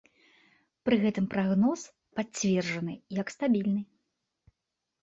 [0.87, 1.81] Пры гэтым прагноз
[2.21, 3.81] пацверджаны як стабільны.